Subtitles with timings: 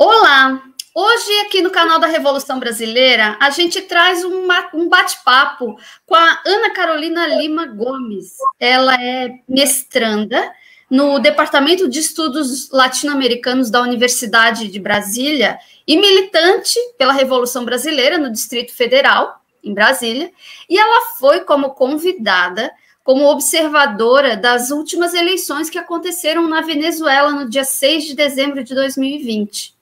[0.00, 0.62] Olá!
[0.94, 6.40] Hoje, aqui no canal da Revolução Brasileira, a gente traz uma, um bate-papo com a
[6.46, 8.36] Ana Carolina Lima Gomes.
[8.60, 10.52] Ela é mestranda
[10.88, 18.30] no Departamento de Estudos Latino-Americanos da Universidade de Brasília e militante pela Revolução Brasileira no
[18.30, 20.30] Distrito Federal, em Brasília.
[20.70, 22.70] E ela foi como convidada
[23.02, 28.76] como observadora das últimas eleições que aconteceram na Venezuela no dia 6 de dezembro de
[28.76, 29.76] 2020.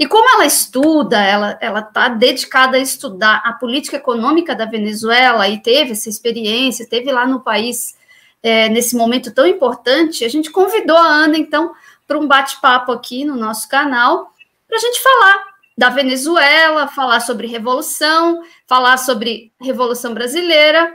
[0.00, 5.58] E como ela estuda, ela está dedicada a estudar a política econômica da Venezuela e
[5.58, 7.94] teve essa experiência, teve lá no país
[8.42, 11.74] é, nesse momento tão importante, a gente convidou a Ana, então,
[12.08, 14.32] para um bate-papo aqui no nosso canal,
[14.66, 15.44] para a gente falar
[15.76, 20.94] da Venezuela, falar sobre revolução, falar sobre Revolução Brasileira,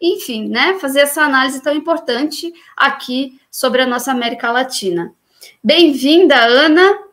[0.00, 5.14] enfim, né, fazer essa análise tão importante aqui sobre a nossa América Latina.
[5.62, 7.09] Bem-vinda, Ana.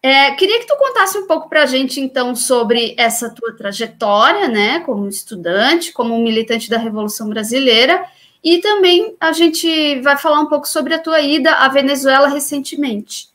[0.00, 4.46] É, queria que tu contasse um pouco para a gente, então, sobre essa tua trajetória,
[4.46, 8.04] né, como estudante, como militante da Revolução Brasileira,
[8.42, 13.28] e também a gente vai falar um pouco sobre a tua ida à Venezuela recentemente.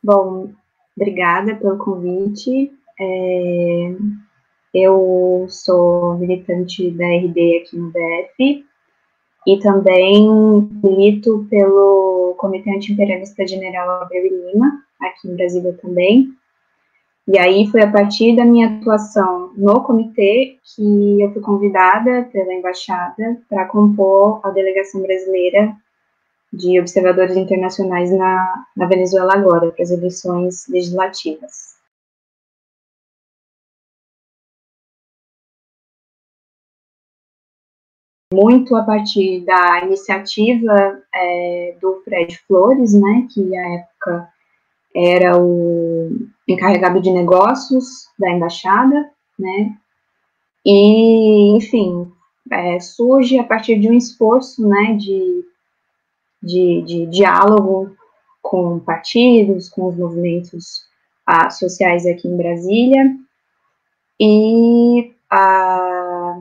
[0.00, 0.52] Bom,
[0.96, 2.72] obrigada pelo convite.
[3.00, 3.94] É,
[4.72, 8.64] eu sou militante da RD aqui no DF,
[9.46, 10.28] e também
[10.82, 16.30] milito pelo Comitê Antiimperialista General Abreu Lima, aqui em Brasília também.
[17.26, 22.54] E aí foi a partir da minha atuação no comitê que eu fui convidada pela
[22.54, 25.76] embaixada para compor a delegação brasileira
[26.50, 31.77] de observadores internacionais na, na Venezuela agora, para as eleições legislativas.
[38.32, 44.28] Muito a partir da iniciativa é, do Fred Flores, né, que à época
[44.94, 46.10] era o
[46.46, 49.76] encarregado de negócios da embaixada, né,
[50.64, 52.10] e, enfim,
[52.50, 55.44] é, surge a partir de um esforço, né, de,
[56.42, 57.96] de, de diálogo
[58.42, 60.86] com partidos, com os movimentos
[61.26, 63.16] ah, sociais aqui em Brasília,
[64.20, 66.40] e, ah,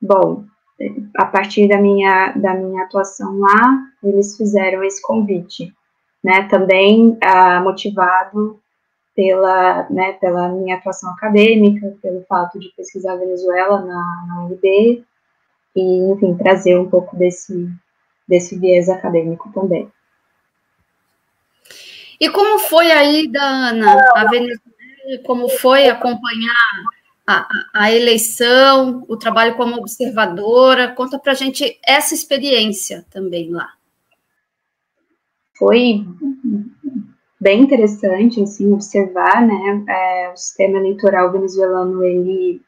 [0.00, 0.44] bom,
[1.16, 5.72] a partir da minha, da minha atuação lá, eles fizeram esse convite,
[6.22, 8.60] né, também ah, motivado
[9.14, 15.04] pela, né, pela minha atuação acadêmica, pelo fato de pesquisar a Venezuela na, na UNB,
[15.74, 17.68] e, enfim, trazer um pouco desse,
[18.26, 19.90] desse viés acadêmico também.
[22.20, 26.54] E como foi aí, Ana, a Venezuela, como foi acompanhar
[27.30, 30.94] a, a, eleição, o trabalho como observadora.
[30.94, 33.68] Conta para a gente essa experiência também lá.
[35.58, 36.06] Foi
[37.38, 42.62] bem interessante, assim, observar, né, é, o sistema eleitoral venezuelano, ele,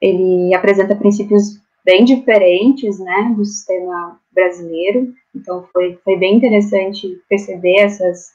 [0.00, 7.76] ele apresenta princípios bem diferentes, né, do sistema brasileiro, então foi, foi bem interessante perceber
[7.80, 8.30] essas,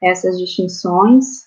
[0.00, 1.44] essas distinções,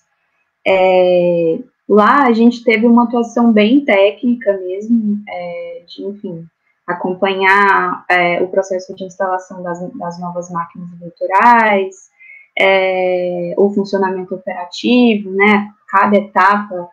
[0.66, 6.46] é, Lá a gente teve uma atuação bem técnica mesmo, é, de, enfim,
[6.86, 12.10] acompanhar é, o processo de instalação das, das novas máquinas eleitorais,
[12.58, 16.90] é, o funcionamento operativo, né, cada etapa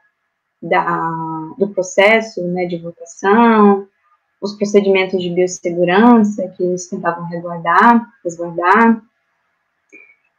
[0.63, 1.11] da,
[1.59, 3.87] do processo né, de votação,
[4.41, 9.03] os procedimentos de biossegurança que eles tentavam resguardar, resguardar.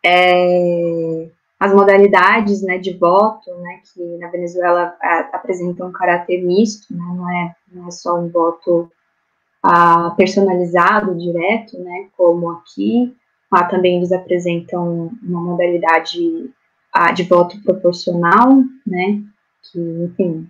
[0.04, 1.28] É,
[1.60, 7.04] as modalidades né, de voto, né, que na Venezuela a, apresentam um caráter misto, né,
[7.16, 8.92] não, é, não é só um voto
[9.64, 13.16] a, personalizado, direto, né, como aqui,
[13.52, 16.52] lá também eles apresentam uma modalidade
[16.94, 19.22] a, de voto proporcional, né,
[19.72, 20.48] que, enfim,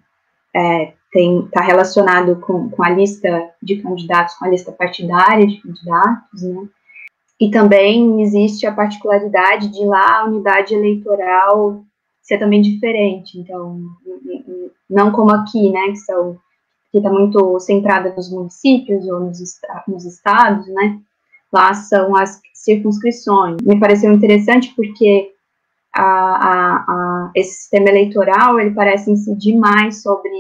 [0.53, 6.43] é, está relacionado com, com a lista de candidatos, com a lista partidária de candidatos,
[6.43, 6.67] né,
[7.39, 11.83] e também existe a particularidade de lá a unidade eleitoral
[12.21, 13.39] ser também diferente.
[13.39, 13.79] Então,
[14.89, 16.37] não como aqui, né, que são
[16.91, 19.39] que está muito centrada nos municípios ou nos,
[19.87, 20.99] nos estados, né?
[21.51, 23.57] Lá são as circunscrições.
[23.61, 25.33] Me pareceu interessante porque
[25.93, 30.31] a, a, a, esse sistema eleitoral ele parece incidir mais sobre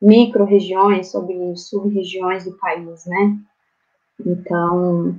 [0.00, 3.36] micro-regiões, sobre sub-regiões do país, né?
[4.24, 5.16] Então,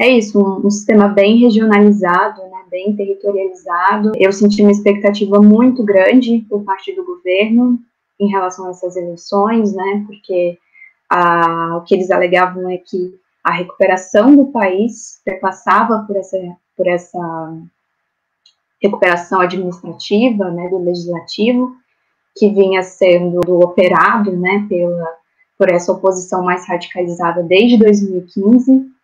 [0.00, 4.12] é isso, um, um, sistema bem regionalizado, né, bem territorializado.
[4.16, 7.78] Eu senti uma expectativa muito grande por parte do governo
[8.18, 10.58] em relação a essas eleições, né, porque
[11.06, 13.14] a, o que eles alegavam é que
[13.44, 16.38] a recuperação do país perpassava por essa,
[16.74, 17.52] por essa
[18.82, 21.76] recuperação administrativa, né, do legislativo,
[22.38, 25.14] que vinha sendo operado, né, pela,
[25.58, 28.98] por essa oposição mais radicalizada desde 2015.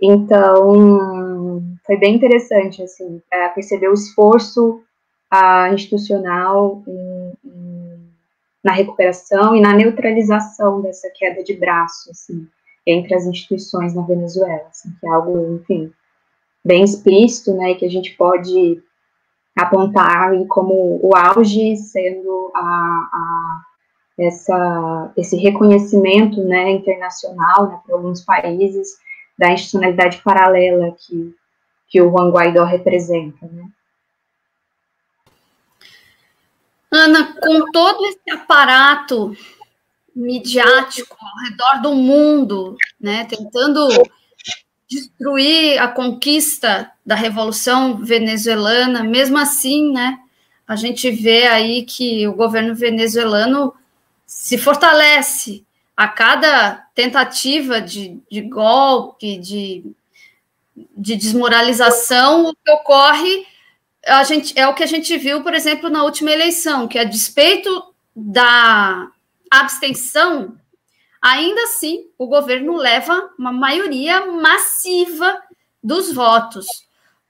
[0.00, 4.82] Então, foi bem interessante, assim, é, perceber o esforço
[5.30, 7.98] a, institucional em, em,
[8.62, 12.46] na recuperação e na neutralização dessa queda de braço, assim,
[12.86, 15.92] entre as instituições na Venezuela, assim, que é algo, enfim,
[16.64, 18.82] bem explícito, né, que a gente pode
[19.56, 23.62] apontar como o auge sendo a, a
[24.18, 28.98] essa, esse reconhecimento né, internacional né, para alguns países
[29.38, 31.34] da institucionalidade paralela que,
[31.86, 33.46] que o Juan Guaidó representa.
[33.46, 33.68] Né.
[36.90, 39.36] Ana, com todo esse aparato
[40.14, 43.88] midiático ao redor do mundo, né, tentando
[44.90, 50.18] destruir a conquista da revolução venezuelana, mesmo assim, né,
[50.66, 53.72] a gente vê aí que o governo venezuelano
[54.26, 55.64] se fortalece
[55.96, 59.84] a cada tentativa de, de golpe, de,
[60.96, 63.46] de desmoralização, o que ocorre
[64.04, 67.04] a gente, é o que a gente viu, por exemplo, na última eleição, que a
[67.04, 69.08] despeito da
[69.48, 70.56] abstenção,
[71.22, 75.40] ainda assim o governo leva uma maioria massiva
[75.80, 76.66] dos votos.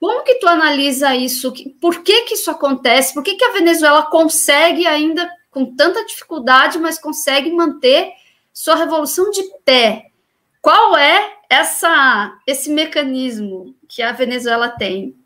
[0.01, 1.53] Como que tu analisa isso?
[1.79, 3.13] Por que que isso acontece?
[3.13, 8.15] Por que que a Venezuela consegue ainda com tanta dificuldade, mas consegue manter
[8.59, 10.11] sua revolução de pé?
[10.61, 15.17] Qual é essa esse mecanismo que a Venezuela tem?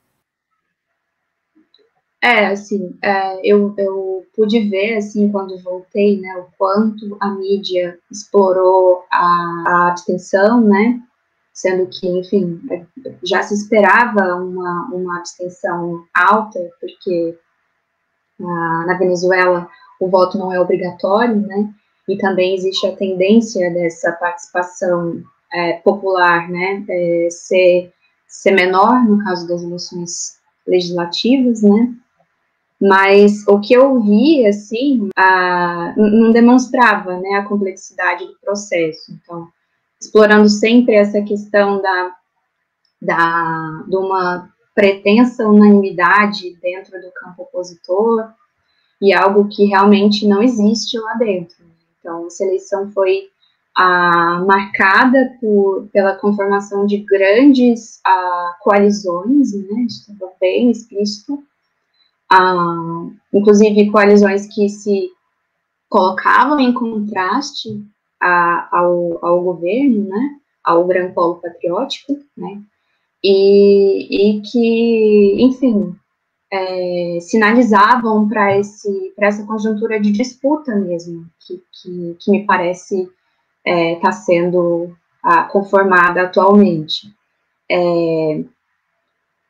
[2.21, 7.99] É, assim, é, eu, eu pude ver, assim, quando voltei, né, o quanto a mídia
[8.11, 11.01] explorou a, a abstenção, né,
[11.55, 12.61] sendo que, enfim,
[13.25, 17.37] já se esperava uma, uma abstenção alta, porque
[18.41, 19.69] ah, na Venezuela
[19.99, 21.75] o voto não é obrigatório, né,
[22.09, 25.23] e também existe a tendência dessa participação
[25.53, 27.93] é, popular, né, é, ser,
[28.27, 31.95] ser menor no caso das eleições legislativas, né,
[32.81, 39.13] mas o que eu vi, assim, a, não demonstrava, né, a complexidade do processo.
[39.13, 39.47] Então,
[40.01, 42.17] explorando sempre essa questão da,
[43.01, 48.33] da, de uma pretensa unanimidade dentro do campo opositor
[49.01, 51.72] e algo que realmente não existe lá dentro.
[52.03, 53.29] Então, essa eleição foi
[53.77, 61.43] ah, marcada por, pela conformação de grandes ah, coalizões, né, estava bem explícito,
[62.31, 65.09] ah, inclusive coalizões que se
[65.89, 67.81] colocavam em contraste
[68.21, 72.61] a, ao, ao governo, né, ao Gran Polo Patriótico, né,
[73.23, 75.95] e, e que, enfim,
[76.53, 83.11] é, sinalizavam para essa conjuntura de disputa mesmo, que, que, que me parece estar
[83.65, 87.11] é, tá sendo ah, conformada atualmente.
[87.71, 88.45] É,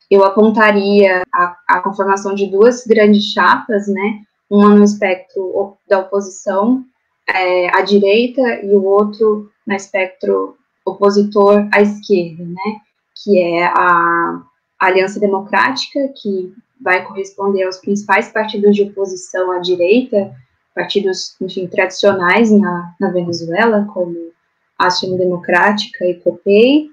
[0.09, 6.85] eu apontaria a, a, conformação de duas grandes chapas, né, uma no espectro da oposição
[7.27, 12.81] é, à direita e o outro no espectro opositor à esquerda, né,
[13.25, 14.43] que é a,
[14.79, 20.35] a Aliança Democrática, que vai corresponder aos principais partidos de oposição à direita,
[20.75, 24.33] partidos, enfim, tradicionais na, na Venezuela, como
[24.79, 26.91] Ação Democrática e COPEI,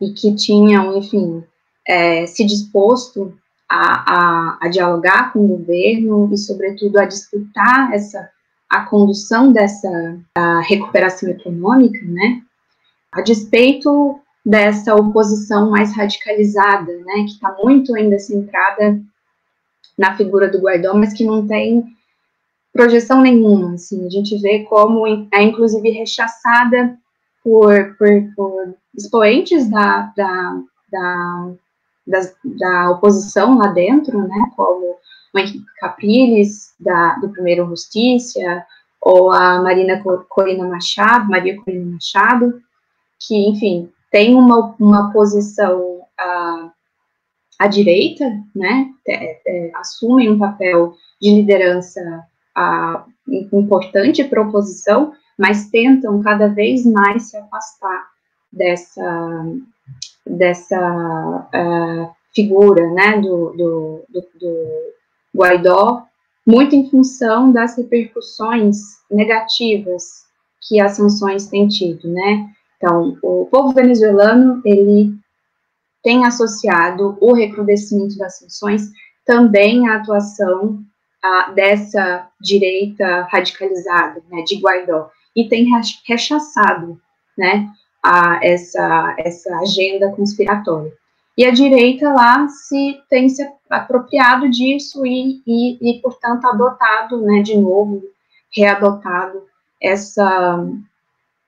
[0.00, 1.44] e que tinham, enfim,
[1.86, 3.36] é, se disposto
[3.68, 8.30] a, a, a, dialogar com o governo e, sobretudo, a disputar essa
[8.68, 12.42] a condução dessa a recuperação econômica, né,
[13.12, 19.00] a despeito dessa oposição mais radicalizada, né, que está muito ainda centrada
[19.96, 21.84] na figura do Guaidó, mas que não tem
[22.72, 26.98] projeção nenhuma, assim, a gente vê como é inclusive rechaçada
[27.42, 30.60] por, por, por expoentes da, da,
[30.90, 31.54] da
[32.06, 34.96] da, da oposição lá dentro, né, como
[35.32, 38.64] o Henrique Capriles, da, do Primeiro Justiça,
[39.00, 42.62] ou a Marina Corina Machado, Maria Corina Machado,
[43.18, 46.70] que, enfim, tem uma, uma posição à,
[47.58, 52.00] à direita, né, é, é, assumem um papel de liderança
[52.54, 58.06] a, importante para a oposição, mas tentam cada vez mais se afastar
[58.52, 59.46] dessa,
[60.24, 64.56] dessa uh, figura né, do, do, do, do
[65.36, 66.04] Guaidó,
[66.46, 68.76] muito em função das repercussões
[69.10, 70.04] negativas
[70.68, 72.54] que as sanções têm tido, né?
[72.76, 75.14] Então, o povo venezuelano, ele
[76.02, 78.90] tem associado o recrudescimento das sanções
[79.24, 80.84] também a atuação
[81.22, 85.66] a, dessa direita radicalizada, né, de Guaidó, e tem
[86.06, 87.00] rechaçado,
[87.36, 87.68] né,
[88.02, 90.92] a, essa, essa agenda conspiratória.
[91.36, 97.42] E a direita lá se tem se apropriado disso e, e, e portanto, adotado, né,
[97.42, 98.02] de novo,
[98.54, 99.42] readotado
[99.82, 100.64] essa,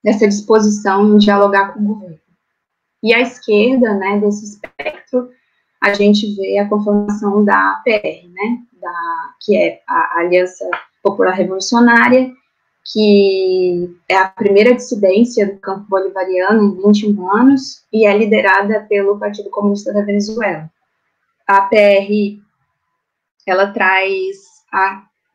[0.06, 2.20] essa disposição em dialogar com o governo.
[3.02, 5.30] E à esquerda, né, desse espectro,
[5.82, 10.70] a gente vê a conformação da APR, né, da, que é a Aliança
[11.02, 12.32] Popular Revolucionária,
[12.92, 19.18] que é a primeira dissidência do campo bolivariano em 21 anos e é liderada pelo
[19.18, 20.70] Partido Comunista da Venezuela.
[21.48, 22.40] A APR,
[23.44, 24.36] ela traz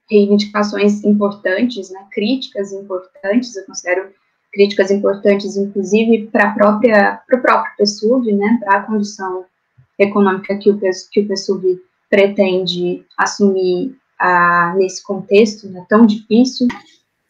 [0.09, 4.13] reivindicações importantes, né, críticas importantes, eu considero
[4.51, 9.45] críticas importantes, inclusive para o próprio PSUV, né, para a condição
[9.97, 11.79] econômica que o, que o PSUV
[12.09, 16.67] pretende assumir ah, nesse contexto né, tão difícil.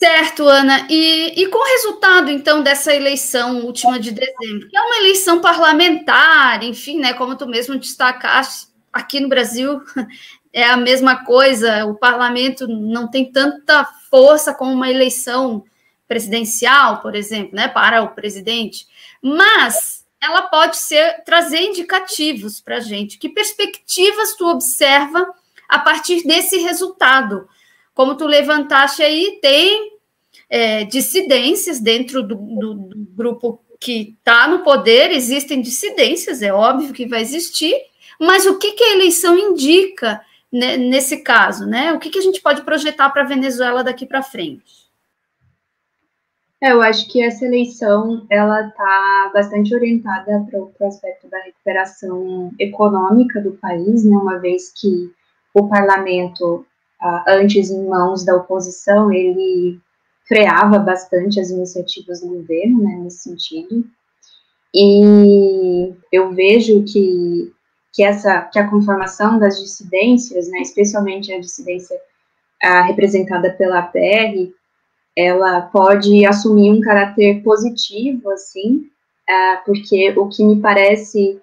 [0.01, 0.87] Certo, Ana.
[0.89, 5.39] E, e com o resultado, então, dessa eleição última de dezembro, que é uma eleição
[5.39, 9.79] parlamentar, enfim, né, como tu mesmo destacaste, aqui no Brasil
[10.51, 15.63] é a mesma coisa, o parlamento não tem tanta força como uma eleição
[16.11, 18.85] presidencial, por exemplo, né, para o presidente,
[19.21, 23.17] mas ela pode ser trazer indicativos para a gente.
[23.17, 25.25] Que perspectivas tu observa
[25.69, 27.47] a partir desse resultado?
[27.93, 29.93] Como tu levantaste aí, tem
[30.49, 36.91] é, dissidências dentro do, do, do grupo que está no poder, existem dissidências, é óbvio
[36.91, 37.73] que vai existir,
[38.19, 41.93] mas o que, que a eleição indica nesse caso, né?
[41.93, 44.90] O que, que a gente pode projetar para a Venezuela daqui para frente?
[46.63, 52.51] É, eu acho que essa eleição ela está bastante orientada para o aspecto da recuperação
[52.59, 54.15] econômica do país, né?
[54.15, 55.11] Uma vez que
[55.55, 56.63] o parlamento,
[57.27, 59.79] antes em mãos da oposição, ele
[60.27, 62.95] freava bastante as iniciativas do governo, né?
[63.03, 63.83] Nesse sentido.
[64.73, 67.51] E eu vejo que
[67.93, 71.99] que essa que a conformação das dissidências, né, especialmente a dissidência
[72.85, 74.53] representada pela APR,
[75.15, 78.89] ela pode assumir um caráter positivo, assim,
[79.27, 81.39] a, porque o que me parece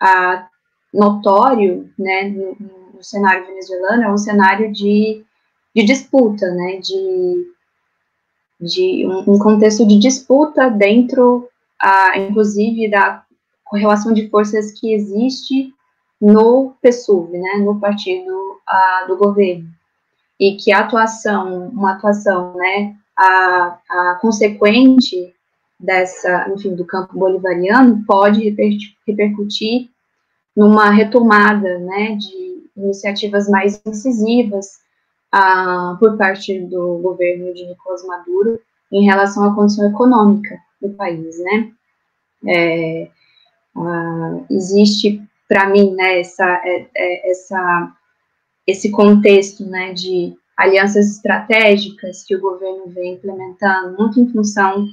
[0.00, 0.48] a,
[0.92, 2.56] notório, né, no,
[2.94, 5.24] no, cenário venezuelano é um cenário de,
[5.74, 7.46] de disputa, né, de,
[8.60, 11.48] de um, um contexto de disputa dentro,
[12.16, 13.24] inclusive, da
[13.64, 15.72] correlação de forças que existe
[16.20, 19.68] no PSUV, né, no partido uh, do governo,
[20.38, 25.34] e que a atuação, uma atuação, né, a, a consequente
[25.78, 28.48] dessa, enfim, do campo bolivariano pode
[29.06, 29.90] repercutir
[30.56, 34.78] numa retomada, né, de iniciativas mais incisivas
[35.34, 41.38] uh, por parte do governo de Nicolás Maduro em relação à condição econômica do país,
[41.40, 41.72] né.
[42.46, 43.08] É,
[43.76, 47.92] uh, existe para mim, né, essa, é, é, essa,
[48.66, 54.86] esse contexto, né, de alianças estratégicas que o governo vem implementando, muito em função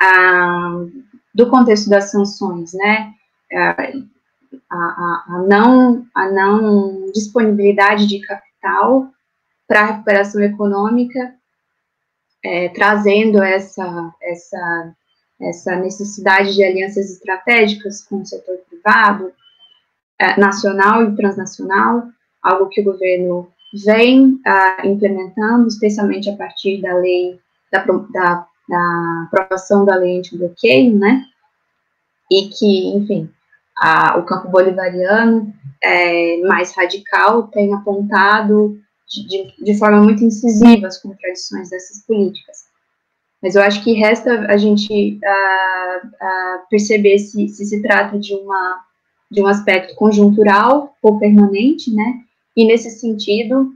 [0.00, 0.84] ah,
[1.34, 3.12] do contexto das sanções, né,
[3.52, 3.82] a,
[4.70, 9.10] a, a, não, a não disponibilidade de capital
[9.66, 11.34] para a recuperação econômica,
[12.44, 14.94] é, trazendo essa, essa,
[15.40, 19.32] essa necessidade de alianças estratégicas com o setor privado,
[20.18, 22.04] é, nacional e transnacional,
[22.40, 27.38] algo que o governo vem uh, implementando, especialmente a partir da lei,
[27.70, 31.24] da, da, da aprovação da lei anti-bloqueio, né,
[32.30, 33.30] e que, enfim,
[33.78, 41.00] a, o campo bolivariano é, mais radical tem apontado de, de, forma muito incisiva as
[41.00, 42.66] contradições dessas políticas.
[43.42, 48.34] Mas eu acho que resta a gente uh, uh, perceber se, se se trata de
[48.34, 48.84] uma
[49.30, 52.22] de um aspecto conjuntural ou permanente, né?
[52.56, 53.72] E nesse sentido,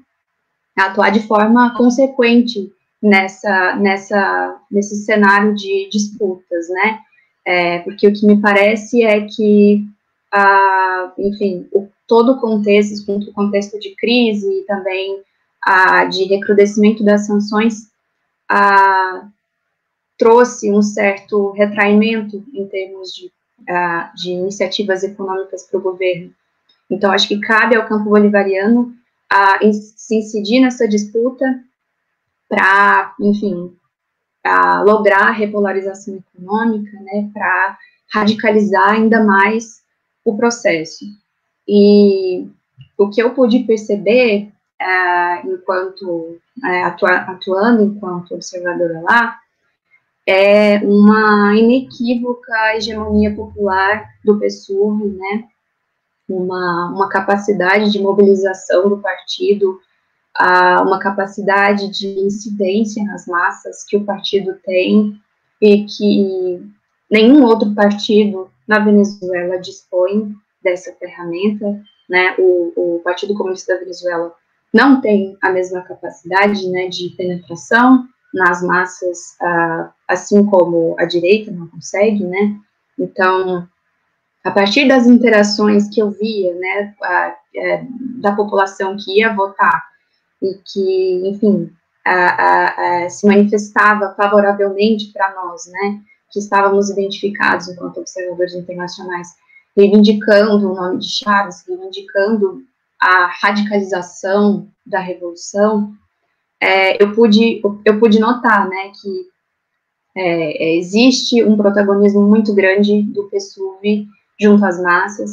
[0.76, 2.72] atuar de forma consequente
[3.02, 7.00] nessa, nessa, nesse cenário de disputas, né?
[7.44, 9.84] É, porque o que me parece é que,
[10.32, 15.20] ah, enfim, o, todo o contexto, o contexto de crise e também
[15.62, 17.90] ah, de recrudescimento das sanções,
[18.48, 19.28] ah,
[20.18, 23.30] trouxe um certo retraimento em termos de
[24.14, 26.32] de iniciativas econômicas para o governo.
[26.90, 28.92] Então, acho que cabe ao campo bolivariano
[29.32, 31.62] uh, se incidir nessa disputa
[32.48, 33.76] para, enfim,
[34.42, 37.78] para lograr a repolarização econômica, né, para
[38.12, 39.82] radicalizar ainda mais
[40.24, 41.04] o processo.
[41.68, 42.48] E
[42.98, 49.38] o que eu pude perceber é, enquanto é, atua, atuando enquanto observadora lá
[50.26, 55.44] é uma inequívoca hegemonia popular do PSUV, né?
[56.32, 59.80] Uma, uma capacidade de mobilização do partido,
[60.34, 65.20] a, uma capacidade de incidência nas massas que o partido tem
[65.60, 66.62] e que
[67.10, 70.32] nenhum outro partido na Venezuela dispõe
[70.62, 72.34] dessa ferramenta, né?
[72.38, 74.32] O, o Partido Comunista da Venezuela
[74.72, 81.50] não tem a mesma capacidade, né, de penetração nas massas, uh, assim como a direita
[81.50, 82.56] não consegue, né?
[82.96, 83.68] Então,
[84.44, 87.84] a partir das interações que eu via, né, a, é,
[88.20, 89.82] da população que ia votar
[90.42, 91.70] e que, enfim,
[92.04, 99.28] a, a, se manifestava favoravelmente para nós, né, que estávamos identificados enquanto observadores internacionais,
[99.76, 102.62] reivindicando o nome de Chaves, reivindicando
[103.00, 105.92] a radicalização da revolução,
[106.60, 109.28] é, eu pude eu pude notar, né, que
[110.16, 114.06] é, é existe um protagonismo muito grande do PSUV
[114.40, 115.30] junto às massas,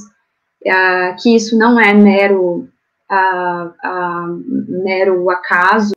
[0.65, 2.67] é, que isso não é mero
[3.09, 4.25] a,
[4.67, 5.93] mero acaso,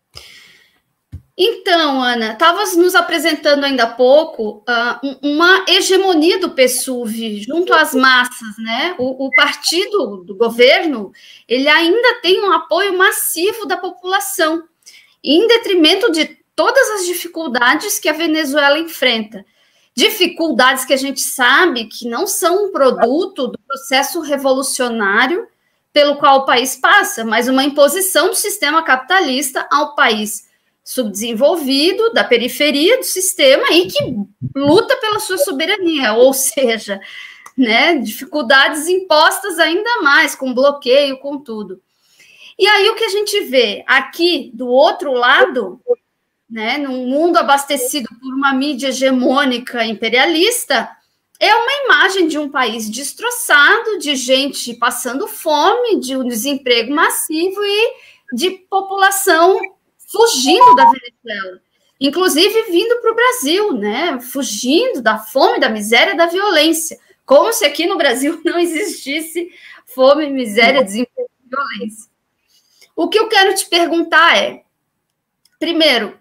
[1.43, 7.95] então, Ana, estavas nos apresentando ainda há pouco uh, uma hegemonia do PSUV junto às
[7.95, 8.95] massas, né?
[8.99, 11.11] O, o, partido do governo
[11.49, 14.65] ele ainda tem um apoio massivo da população,
[15.25, 19.43] em detrimento de todas as dificuldades que a Venezuela enfrenta.
[20.01, 25.47] Dificuldades que a gente sabe que não são um produto do processo revolucionário
[25.93, 30.49] pelo qual o país passa, mas uma imposição do sistema capitalista ao país
[30.83, 33.99] subdesenvolvido, da periferia do sistema e que
[34.57, 36.99] luta pela sua soberania, ou seja,
[37.55, 41.79] né, dificuldades impostas ainda mais, com bloqueio, com tudo.
[42.59, 45.79] E aí o que a gente vê aqui do outro lado,
[46.51, 50.91] né, num mundo abastecido por uma mídia hegemônica imperialista,
[51.39, 57.65] é uma imagem de um país destroçado, de gente passando fome, de um desemprego massivo
[57.65, 57.95] e
[58.35, 59.59] de população
[60.07, 61.61] fugindo da Venezuela,
[61.99, 64.21] inclusive vindo para o Brasil, né?
[64.21, 69.51] Fugindo da fome, da miséria, da violência, como se aqui no Brasil não existisse
[69.87, 72.11] fome, miséria, desemprego e violência.
[72.95, 74.63] O que eu quero te perguntar é,
[75.59, 76.20] primeiro,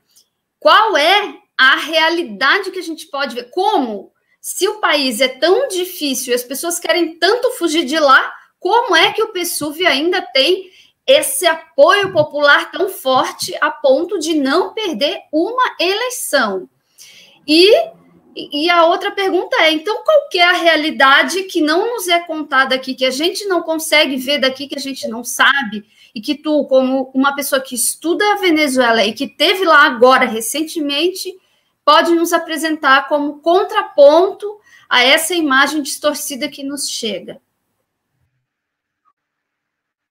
[0.60, 3.50] qual é a realidade que a gente pode ver?
[3.50, 8.34] Como, se o país é tão difícil e as pessoas querem tanto fugir de lá,
[8.60, 10.70] como é que o PSUV ainda tem
[11.08, 16.70] esse apoio popular tão forte a ponto de não perder uma eleição.
[17.48, 17.74] E,
[18.36, 22.76] e a outra pergunta é: então, qual é a realidade que não nos é contada
[22.76, 26.36] aqui, que a gente não consegue ver daqui, que a gente não sabe, e que
[26.36, 31.34] tu, como uma pessoa que estuda a Venezuela e que teve lá agora recentemente,
[31.86, 37.40] pode nos apresentar como contraponto a essa imagem distorcida que nos chega?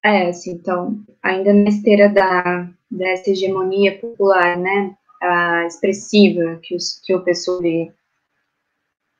[0.04, 7.00] É, assim, então, ainda na esteira da, dessa hegemonia popular, né, a expressiva que, os,
[7.04, 7.92] que o PSUV,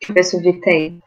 [0.01, 1.03] que o PSUV tem,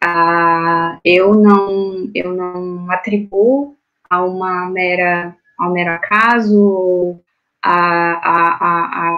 [0.00, 3.75] a, eu não eu não atribuo
[4.08, 7.18] a uma mera ao mero acaso
[7.62, 8.56] a, a,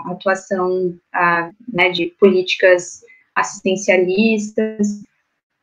[0.08, 3.02] a, atuação a, né, de políticas
[3.34, 5.02] assistencialistas.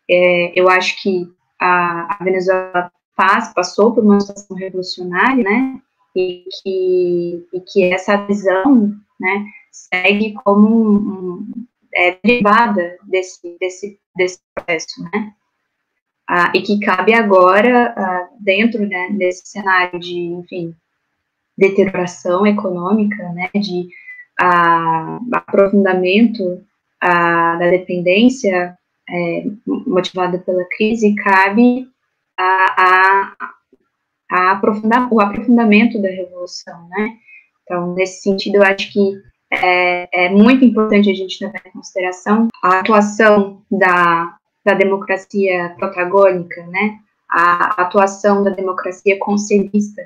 [0.10, 1.28] É, eu acho que
[1.60, 5.82] a, a Venezuela faz, passou por uma situação revolucionária, né,
[6.16, 14.00] e que, e que essa visão, né, segue como um, um, é, derivada desse, desse,
[14.16, 15.34] desse processo, né,
[16.28, 20.76] ah, e que cabe agora, ah, dentro né, desse cenário de, enfim,
[21.58, 23.88] deterioração econômica, né, de
[24.40, 26.64] ah, aprofundamento
[27.02, 28.78] ah, da dependência
[29.10, 29.46] é,
[29.86, 31.88] motivada pela crise, cabe
[32.38, 33.36] a, a,
[34.32, 37.18] a aprofundar, o aprofundamento da revolução, né?
[37.64, 42.48] Então, nesse sentido, eu acho que é, é muito importante a gente levar em consideração
[42.64, 44.36] a atuação da,
[44.66, 47.00] da democracia protagônica, né?
[47.30, 50.02] A atuação da democracia conselhista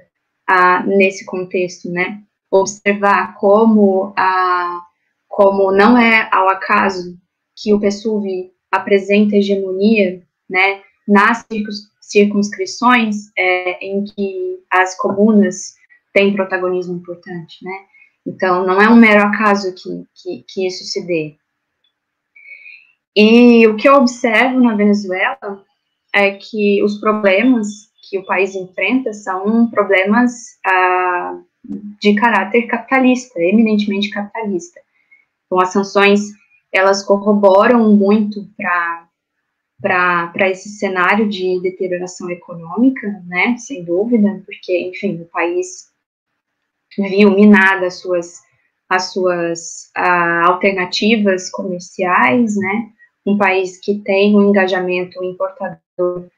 [0.45, 2.21] a, nesse contexto, né?
[2.51, 4.81] Observar como, a,
[5.27, 7.17] como não é ao acaso
[7.55, 10.81] que o PSUV apresenta hegemonia, né?
[11.07, 11.45] Nas
[12.01, 15.75] circunscrições é, em que as comunas
[16.13, 17.85] têm protagonismo importante, né?
[18.25, 21.35] Então, não é um mero acaso que, que, que isso se dê.
[23.21, 25.61] E o que eu observo na Venezuela
[26.15, 27.67] é que os problemas
[28.09, 30.31] que o país enfrenta são problemas
[30.65, 31.37] ah,
[31.99, 34.79] de caráter capitalista, eminentemente capitalista.
[35.45, 36.29] Então, as sanções,
[36.71, 45.25] elas corroboram muito para esse cenário de deterioração econômica, né, sem dúvida, porque, enfim, o
[45.25, 45.89] país
[46.97, 48.39] viu minada as suas,
[48.87, 52.93] as suas ah, alternativas comerciais, né,
[53.25, 56.29] um país que tem um engajamento importador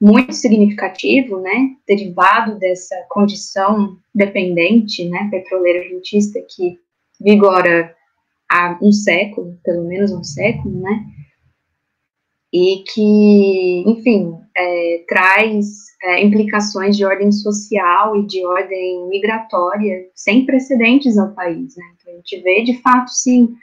[0.00, 6.78] muito significativo, né, derivado dessa condição dependente, né, petroleira rentista que
[7.20, 7.94] vigora
[8.50, 11.04] há um século, pelo menos um século, né,
[12.52, 15.66] e que, enfim, é, traz
[16.02, 22.14] é, implicações de ordem social e de ordem migratória sem precedentes ao país, né, então
[22.14, 23.54] a gente vê, de fato, sim,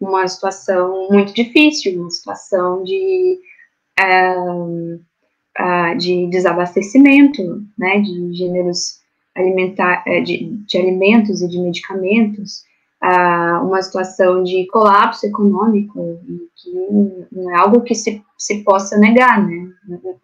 [0.00, 3.38] uma situação muito difícil, uma situação de...
[3.98, 4.36] É,
[5.58, 9.00] uh, de desabastecimento, né, de gêneros
[9.34, 12.62] alimentar, eh, de, de alimentos e de medicamentos,
[13.04, 16.18] uh, uma situação de colapso econômico,
[16.56, 16.70] que
[17.30, 19.68] não é algo que se, se possa negar, né,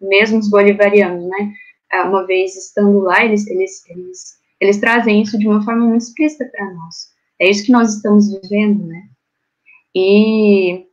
[0.01, 1.53] mesmo os bolivarianos, né,
[1.93, 6.01] uh, uma vez estando lá, eles, eles, eles, eles trazem isso de uma forma muito
[6.01, 9.03] explícita para nós, é isso que nós estamos vivendo, né,
[9.95, 10.87] e,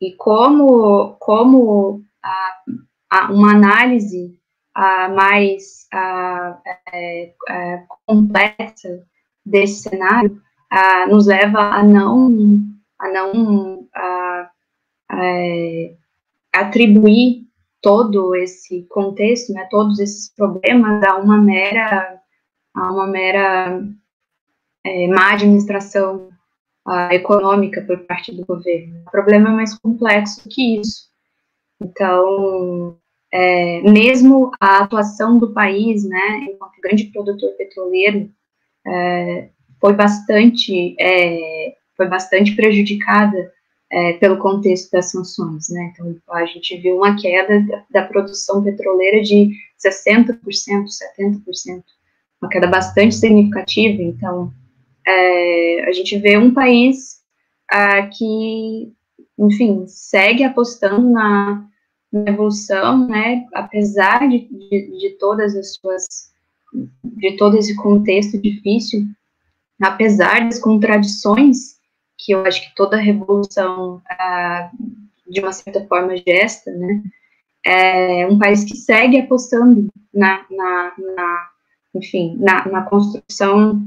[0.00, 2.02] e como, como
[3.10, 4.38] a, uma análise
[4.76, 5.86] uh, mais
[6.92, 9.04] é, é, complexa
[9.44, 10.40] desse cenário
[11.08, 12.30] nos leva a não
[12.96, 13.88] a não
[15.12, 15.96] é,
[16.52, 17.46] atribuir
[17.82, 22.20] todo esse contexto, né, todos esses problemas a uma mera
[22.74, 23.82] a uma mera
[24.84, 26.29] é, má administração
[27.12, 29.02] econômica por parte do governo.
[29.06, 31.08] O problema é mais complexo que isso.
[31.80, 32.96] Então,
[33.32, 38.30] é, mesmo a atuação do país, né, enquanto grande produtor petroleiro,
[38.86, 39.48] é,
[39.80, 43.52] foi bastante é, foi bastante prejudicada
[43.90, 45.92] é, pelo contexto das sanções, né?
[45.92, 49.50] Então a gente viu uma queda da, da produção petroleira de
[49.84, 51.82] 60%, 70%,
[52.40, 54.02] uma queda bastante significativa.
[54.02, 54.52] Então
[55.06, 57.20] é, a gente vê um país
[57.70, 58.92] ah, que,
[59.38, 61.70] enfim, segue apostando na
[62.12, 66.32] na evolução, né, apesar de, de, de, todas as suas,
[67.04, 69.04] de todo esse contexto difícil,
[69.80, 71.78] apesar das contradições
[72.18, 74.70] que eu acho que toda revolução, ah,
[75.28, 77.02] de uma certa forma, gesta, né,
[77.64, 81.50] é um país que segue apostando na, na, na
[81.94, 83.80] enfim, na, na construção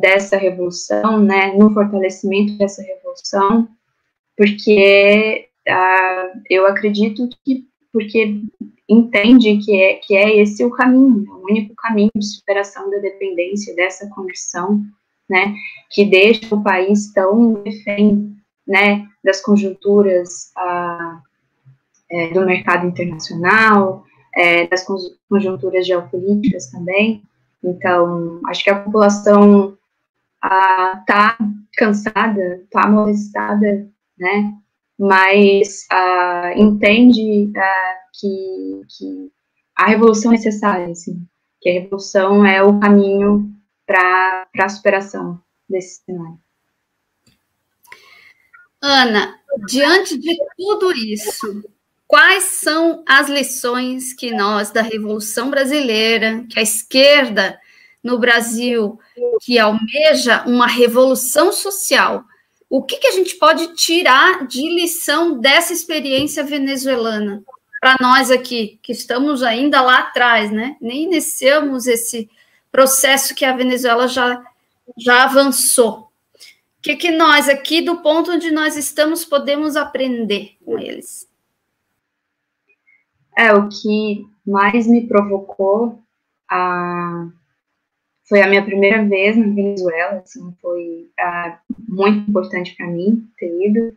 [0.00, 3.68] dessa revolução, né, no fortalecimento dessa revolução,
[4.36, 8.42] porque uh, eu acredito que porque
[8.88, 13.74] entende que é, que é esse o caminho, o único caminho de superação da dependência
[13.76, 14.82] dessa condição,
[15.30, 15.54] né,
[15.90, 18.34] que deixa o país tão refém,
[18.66, 21.22] né, das conjunturas uh,
[22.10, 24.04] é, do mercado internacional,
[24.34, 24.84] é, das
[25.28, 27.22] conjunturas geopolíticas também.
[27.62, 29.78] Então, acho que a população
[30.44, 31.44] está uh,
[31.76, 34.54] cansada, está molestada, né,
[34.98, 39.32] mas uh, entende uh, que, que,
[39.76, 41.26] a revolução é necessária, assim,
[41.60, 43.50] que a revolução é o caminho
[43.86, 46.38] para a superação desse cenário.
[48.80, 51.64] Ana, diante de tudo isso,
[52.06, 57.58] quais são as lições que nós da Revolução Brasileira, que a esquerda
[58.04, 59.00] no Brasil,
[59.40, 62.22] que almeja uma revolução social,
[62.68, 67.42] o que, que a gente pode tirar de lição dessa experiência venezuelana
[67.80, 70.76] para nós aqui, que estamos ainda lá atrás, né?
[70.80, 72.30] Nem iniciamos esse
[72.70, 74.42] processo que a Venezuela já,
[74.98, 76.10] já avançou.
[76.78, 81.28] O que, que nós aqui, do ponto onde nós estamos, podemos aprender com eles?
[83.36, 86.02] É, o que mais me provocou
[86.48, 87.28] a
[88.28, 91.56] foi a minha primeira vez na Venezuela, assim, foi uh,
[91.88, 93.94] muito importante para mim ter ido.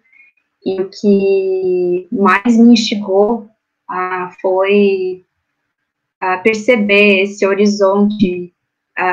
[0.65, 3.49] E o que mais me instigou
[3.89, 5.23] uh, foi
[6.21, 8.53] uh, perceber esse horizonte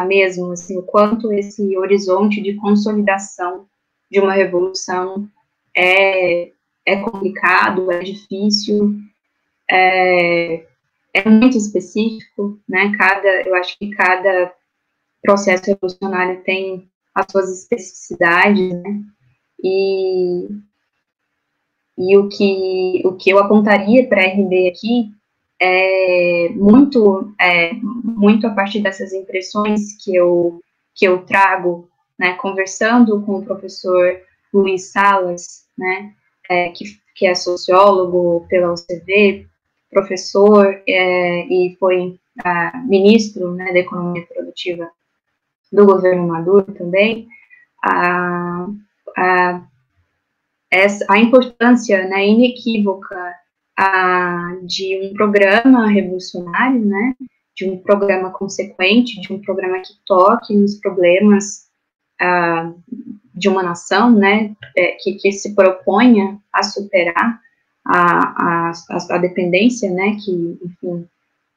[0.06, 3.66] mesmo, assim, o quanto esse horizonte de consolidação
[4.10, 5.28] de uma revolução
[5.76, 6.52] é,
[6.86, 8.94] é complicado, é difícil,
[9.70, 10.64] é,
[11.12, 12.92] é muito específico, né?
[12.96, 14.52] Cada, eu acho que cada
[15.24, 19.00] processo revolucionário tem as suas especificidades, né?
[19.62, 20.48] E,
[21.96, 25.10] e o, que, o que eu apontaria para a RD aqui
[25.58, 30.60] é, muito, é, muito a partir dessas impressões que eu,
[30.94, 34.20] que eu trago, né, conversando com o professor
[34.52, 36.12] Luiz Salas, né,
[36.50, 36.84] é, que,
[37.14, 39.46] que é sociólogo pela UCV,
[39.90, 44.90] professor é, e foi ah, ministro né, da economia produtiva
[45.74, 47.26] do governo Maduro também,
[47.84, 48.66] a,
[49.16, 49.62] a,
[50.70, 53.34] essa, a importância né, inequívoca
[53.76, 57.14] a, de um programa revolucionário, né,
[57.56, 61.68] de um programa consequente, de um programa que toque nos problemas
[62.20, 62.72] a,
[63.34, 67.40] de uma nação, né, é, que, que se proponha a superar
[67.84, 68.72] a, a,
[69.10, 71.06] a, dependência, né, que, enfim,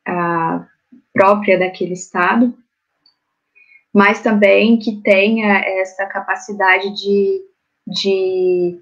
[0.06, 0.66] a,
[1.14, 2.54] própria daquele Estado,
[3.94, 7.42] mas também que tenha essa capacidade de,
[7.88, 8.80] de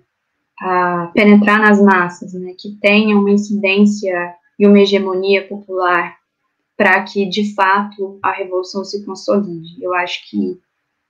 [0.62, 6.18] uh, penetrar nas massas, né, que tenha uma incidência e uma hegemonia popular
[6.78, 9.82] para que, de fato, a revolução se consolide.
[9.82, 10.60] Eu acho que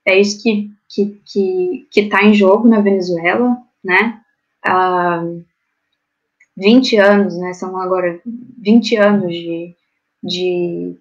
[0.04, 4.20] é isso que está que, que, que tá em jogo na Venezuela, né,
[4.66, 5.44] uh,
[6.56, 9.74] 20 anos, né, são agora 20 anos de,
[10.22, 10.96] de,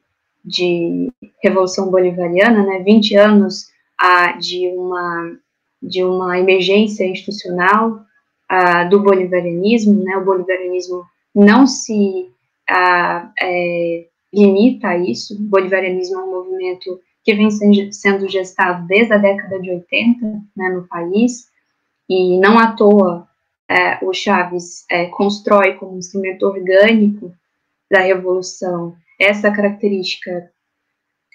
[0.45, 3.67] de Revolução Bolivariana, né, 20 anos
[3.99, 5.38] ah, de, uma,
[5.81, 8.01] de uma emergência institucional
[8.47, 11.03] ah, do bolivarianismo, né, o bolivarianismo
[11.34, 12.29] não se
[12.69, 17.49] ah, é, limita a isso, o bolivarianismo é um movimento que vem
[17.91, 21.49] sendo gestado desde a década de 80 né, no país,
[22.08, 23.27] e não à toa
[23.67, 27.34] é, o Chaves é, constrói como instrumento orgânico
[27.89, 30.51] da revolução essa característica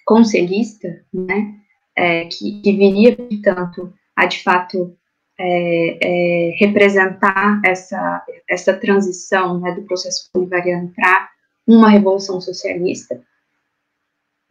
[0.05, 1.55] conselhista, né,
[1.97, 4.97] é, que, que, viria, portanto, a de fato
[5.38, 11.31] é, é, representar essa, essa transição né, do processo bolivariano para
[11.66, 13.23] uma revolução socialista.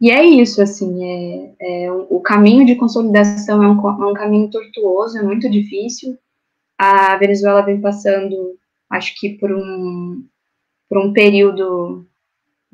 [0.00, 4.50] E é isso, assim, é, é, o caminho de consolidação é um, é um caminho
[4.50, 6.18] tortuoso, é muito difícil,
[6.78, 10.26] a Venezuela vem passando, acho que por um,
[10.88, 12.06] por um período,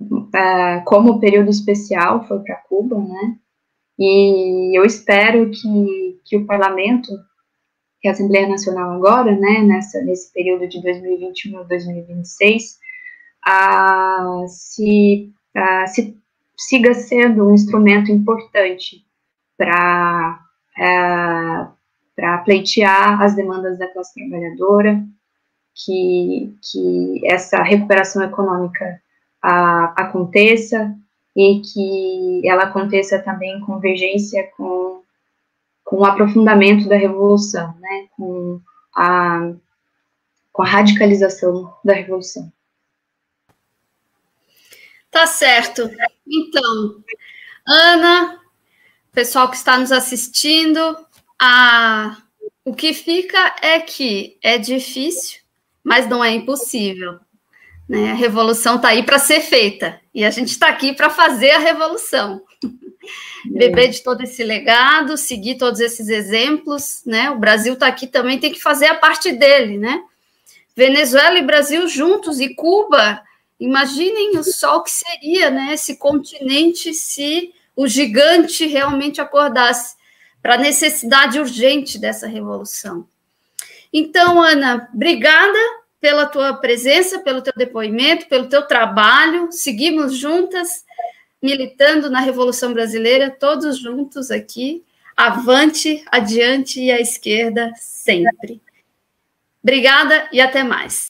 [0.00, 3.36] uh, como período especial, foi para Cuba, né?
[3.98, 7.08] E eu espero que, que o parlamento,
[8.00, 12.78] que a Assembleia Nacional agora, né, nessa, nesse período de 2021 a 2026,
[13.48, 16.16] uh, se, uh, se
[16.58, 19.02] siga sendo um instrumento importante
[19.56, 20.40] para
[20.78, 21.76] uh,
[22.16, 25.04] para pleitear as demandas da classe trabalhadora,
[25.74, 29.00] que, que essa recuperação econômica
[29.46, 30.92] a, aconteça
[31.36, 35.02] e que ela aconteça também em convergência com,
[35.84, 38.60] com o aprofundamento da revolução, né, com
[38.92, 39.52] a,
[40.52, 42.52] com a radicalização da revolução.
[45.12, 45.88] Tá certo.
[46.26, 47.04] Então,
[47.64, 48.40] Ana,
[49.12, 50.80] pessoal que está nos assistindo,
[51.38, 52.16] a,
[52.64, 55.38] o que fica é que é difícil,
[55.84, 57.20] mas não é impossível.
[57.88, 58.10] Né?
[58.10, 61.58] A revolução está aí para ser feita e a gente está aqui para fazer a
[61.58, 62.42] revolução.
[63.54, 63.58] É.
[63.58, 67.30] Beber de todo esse legado, seguir todos esses exemplos, né?
[67.30, 70.02] O Brasil está aqui também, tem que fazer a parte dele, né?
[70.74, 73.22] Venezuela e Brasil juntos e Cuba,
[73.60, 75.74] imaginem o sol que seria, né?
[75.74, 79.94] Esse continente se o gigante realmente acordasse
[80.42, 83.06] para a necessidade urgente dessa revolução.
[83.92, 85.58] Então, Ana, obrigada
[86.00, 89.50] pela tua presença, pelo teu depoimento, pelo teu trabalho.
[89.50, 90.84] Seguimos juntas,
[91.42, 94.84] militando na Revolução Brasileira, todos juntos aqui.
[95.16, 98.60] Avante, adiante e à esquerda sempre.
[99.62, 101.06] Obrigada e até mais.